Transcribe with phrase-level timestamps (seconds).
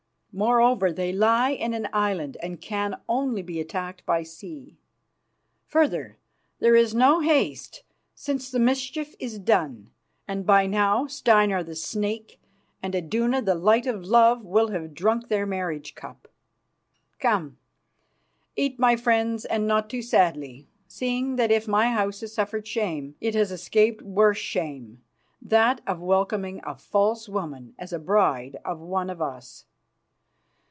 [0.33, 4.77] Moreover, they lie in an island, and can only be attacked by sea.
[5.65, 6.19] Further,
[6.59, 7.83] there is no haste,
[8.15, 9.89] since the mischief is done,
[10.29, 12.39] and by now Steinar the Snake
[12.81, 16.29] and Iduna the Light of love will have drunk their marriage cup.
[17.19, 17.57] Come,
[18.55, 23.15] eat, my friends, and not too sadly, seeing that if my house has suffered shame,
[23.19, 25.01] it has escaped worse shame,
[25.41, 29.65] that of welcoming a false woman as a bride of one of us.